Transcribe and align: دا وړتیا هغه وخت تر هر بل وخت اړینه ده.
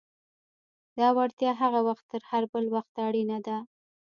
دا 0.99 1.07
وړتیا 1.17 1.51
هغه 1.61 1.79
وخت 1.87 2.05
تر 2.11 2.21
هر 2.29 2.43
بل 2.53 2.65
وخت 2.75 2.93
اړینه 3.07 3.37
ده. 3.47 3.57